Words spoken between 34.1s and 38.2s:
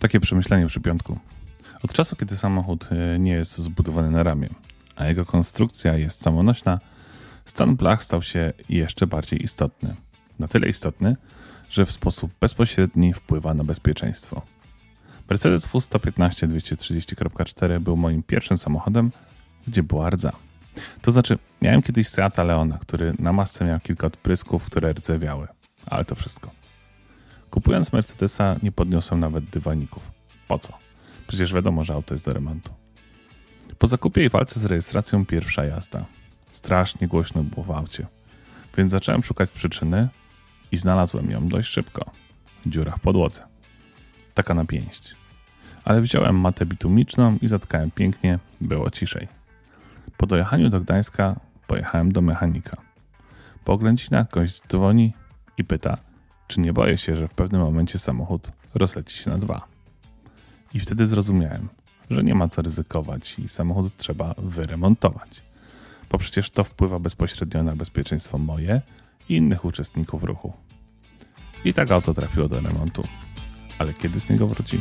i walce z rejestracją pierwsza jazda. Strasznie głośno było w aucie.